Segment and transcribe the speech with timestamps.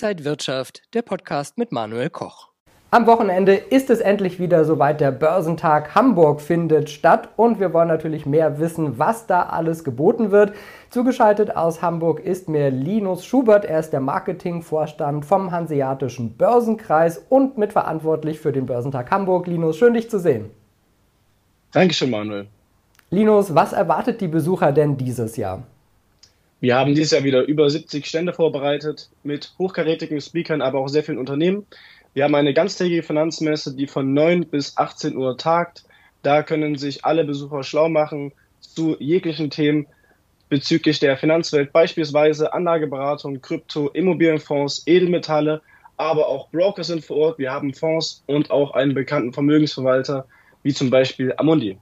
[0.00, 2.50] Inside Wirtschaft, der Podcast mit Manuel Koch.
[2.92, 5.00] Am Wochenende ist es endlich wieder soweit.
[5.00, 10.30] Der Börsentag Hamburg findet statt und wir wollen natürlich mehr wissen, was da alles geboten
[10.30, 10.52] wird.
[10.90, 13.64] Zugeschaltet aus Hamburg ist mir Linus Schubert.
[13.64, 19.48] Er ist der Marketingvorstand vom Hanseatischen Börsenkreis und mitverantwortlich für den Börsentag Hamburg.
[19.48, 20.50] Linus, schön dich zu sehen.
[21.72, 22.46] Dankeschön, Manuel.
[23.10, 25.64] Linus, was erwartet die Besucher denn dieses Jahr?
[26.60, 31.04] Wir haben dieses Jahr wieder über 70 Stände vorbereitet mit hochkarätigen Speakern, aber auch sehr
[31.04, 31.66] vielen Unternehmen.
[32.14, 35.84] Wir haben eine ganztägige Finanzmesse, die von 9 bis 18 Uhr tagt.
[36.22, 39.86] Da können sich alle Besucher schlau machen zu jeglichen Themen
[40.48, 45.62] bezüglich der Finanzwelt, beispielsweise Anlageberatung, Krypto, Immobilienfonds, Edelmetalle,
[45.96, 47.38] aber auch Broker sind vor Ort.
[47.38, 50.26] Wir haben Fonds und auch einen bekannten Vermögensverwalter,
[50.62, 51.78] wie zum Beispiel Amundi.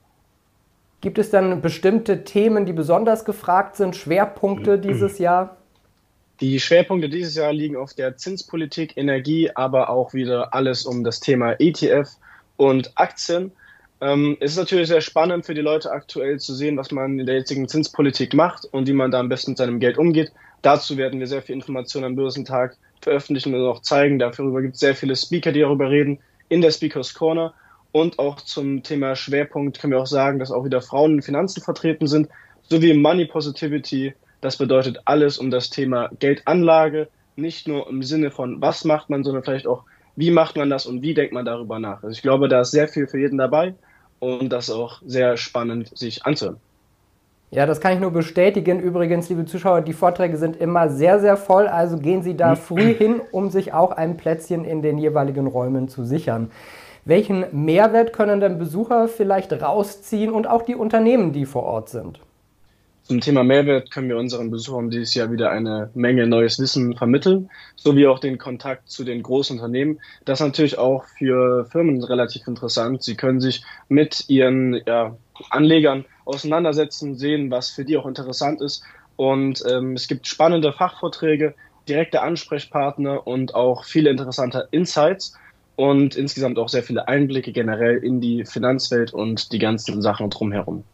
[1.00, 5.56] Gibt es dann bestimmte Themen, die besonders gefragt sind, Schwerpunkte dieses Jahr?
[6.41, 11.20] Die Schwerpunkte dieses Jahr liegen auf der Zinspolitik, Energie, aber auch wieder alles um das
[11.20, 12.10] Thema ETF
[12.57, 13.52] und Aktien.
[14.01, 17.26] Ähm, es ist natürlich sehr spannend für die Leute aktuell zu sehen, was man in
[17.26, 20.32] der jetzigen Zinspolitik macht und wie man da am besten mit seinem Geld umgeht.
[20.60, 24.18] Dazu werden wir sehr viel Informationen am Börsentag veröffentlichen und auch zeigen.
[24.18, 27.54] Darüber gibt es sehr viele Speaker, die darüber reden, in der Speakers Corner.
[27.96, 31.62] Und auch zum Thema Schwerpunkt können wir auch sagen, dass auch wieder Frauen in Finanzen
[31.62, 32.28] vertreten sind,
[32.68, 38.60] sowie Money Positivity, das bedeutet alles um das Thema Geldanlage, nicht nur im Sinne von,
[38.60, 41.78] was macht man, sondern vielleicht auch, wie macht man das und wie denkt man darüber
[41.78, 42.02] nach.
[42.02, 43.72] Also ich glaube, da ist sehr viel für jeden dabei
[44.18, 46.60] und das ist auch sehr spannend, sich anzuhören.
[47.50, 48.78] Ja, das kann ich nur bestätigen.
[48.78, 51.66] Übrigens, liebe Zuschauer, die Vorträge sind immer sehr, sehr voll.
[51.66, 55.88] Also gehen Sie da früh hin, um sich auch ein Plätzchen in den jeweiligen Räumen
[55.88, 56.50] zu sichern.
[57.07, 62.18] Welchen Mehrwert können denn Besucher vielleicht rausziehen und auch die Unternehmen, die vor Ort sind?
[63.04, 67.48] Zum Thema Mehrwert können wir unseren Besuchern dieses Jahr wieder eine Menge neues Wissen vermitteln,
[67.76, 70.00] sowie auch den Kontakt zu den Großunternehmen.
[70.25, 73.04] Das ist natürlich auch für Firmen relativ interessant.
[73.04, 75.16] Sie können sich mit ihren ja,
[75.50, 78.82] Anlegern auseinandersetzen, sehen, was für die auch interessant ist.
[79.14, 81.54] Und ähm, es gibt spannende Fachvorträge,
[81.88, 85.38] direkte Ansprechpartner und auch viele interessante Insights
[85.76, 90.84] und insgesamt auch sehr viele Einblicke generell in die Finanzwelt und die ganzen Sachen drumherum.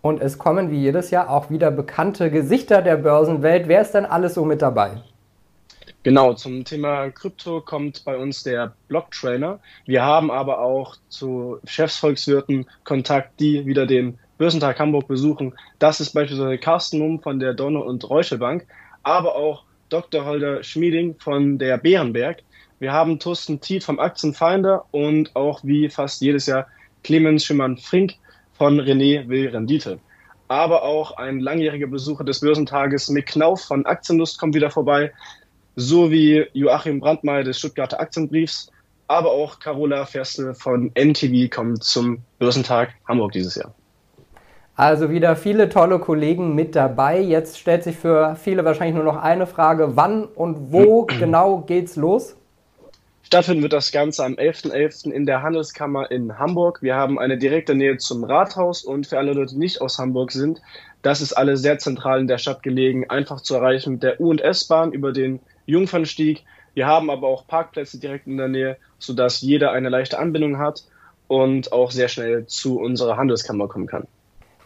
[0.00, 3.66] Und es kommen wie jedes Jahr auch wieder bekannte Gesichter der Börsenwelt.
[3.66, 5.02] Wer ist denn alles so mit dabei?
[6.04, 9.58] Genau, zum Thema Krypto kommt bei uns der Blocktrainer.
[9.84, 15.54] Wir haben aber auch zu Chefsvolkswirten Kontakt, die wieder den Börsentag Hamburg besuchen.
[15.80, 18.66] Das ist beispielsweise Carsten Mumm von der Donner und Reuschel Bank,
[19.02, 20.24] aber auch Dr.
[20.24, 22.42] Holder Schmieding von der Bärenberg.
[22.78, 26.66] Wir haben Thorsten Tiet vom Aktienfinder und auch wie fast jedes Jahr
[27.02, 28.14] Clemens Schimmern-Frink
[28.52, 29.98] von René Will Rendite.
[30.48, 35.12] Aber auch ein langjähriger Besucher des Börsentages, Mick Knauf von Aktienlust kommt wieder vorbei,
[35.76, 38.70] sowie Joachim Brandmeier des Stuttgarter Aktienbriefs,
[39.06, 43.74] aber auch Carola Ferstel von NTV kommt zum Börsentag Hamburg dieses Jahr.
[44.78, 47.20] Also wieder viele tolle Kollegen mit dabei.
[47.20, 51.96] Jetzt stellt sich für viele wahrscheinlich nur noch eine Frage, wann und wo genau geht's
[51.96, 52.36] los?
[53.24, 54.72] Stattfinden wird das Ganze am 11.11.
[54.72, 55.10] .11.
[55.10, 56.80] in der Handelskammer in Hamburg.
[56.80, 60.30] Wir haben eine direkte Nähe zum Rathaus und für alle Leute, die nicht aus Hamburg
[60.30, 60.62] sind,
[61.02, 64.30] das ist alles sehr zentral in der Stadt gelegen, einfach zu erreichen mit der U-
[64.30, 66.44] und S-Bahn über den Jungfernstieg.
[66.74, 70.84] Wir haben aber auch Parkplätze direkt in der Nähe, sodass jeder eine leichte Anbindung hat
[71.26, 74.06] und auch sehr schnell zu unserer Handelskammer kommen kann.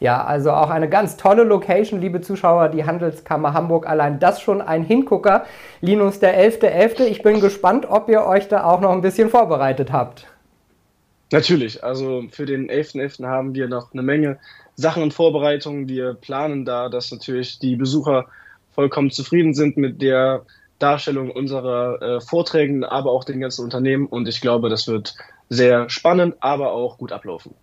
[0.03, 3.89] Ja, also auch eine ganz tolle Location, liebe Zuschauer, die Handelskammer Hamburg.
[3.89, 5.47] Allein das schon ein Hingucker.
[5.81, 6.99] Linus, der 11.11.
[6.99, 7.05] .11.
[7.05, 10.27] Ich bin gespannt, ob ihr euch da auch noch ein bisschen vorbereitet habt.
[11.31, 13.21] Natürlich, also für den 11.11.
[13.21, 13.27] .11.
[13.29, 14.41] haben wir noch eine Menge
[14.75, 15.89] Sachen und Vorbereitungen.
[15.89, 18.27] Wir planen da, dass natürlich die Besucher
[18.73, 20.43] vollkommen zufrieden sind mit der
[20.81, 24.07] Darstellung unserer äh, Vorträgen, aber auch den ganzen Unternehmen.
[24.07, 25.15] Und ich glaube, das wird
[25.49, 27.55] sehr spannend, aber auch gut ablaufen.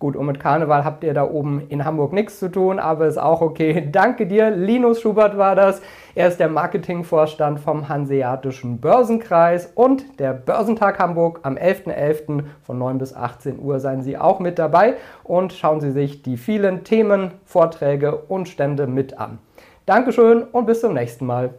[0.00, 3.18] Gut, und mit Karneval habt ihr da oben in Hamburg nichts zu tun, aber ist
[3.18, 3.86] auch okay.
[3.92, 5.82] Danke dir, Linus Schubert war das.
[6.14, 11.94] Er ist der Marketingvorstand vom Hanseatischen Börsenkreis und der Börsentag Hamburg am 11.11.
[11.94, 12.44] .11.
[12.62, 16.38] von 9 bis 18 Uhr seien Sie auch mit dabei und schauen Sie sich die
[16.38, 19.38] vielen Themen, Vorträge und Stände mit an.
[19.84, 21.52] Dankeschön und bis zum nächsten Mal.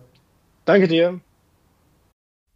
[0.66, 1.20] Danke dir.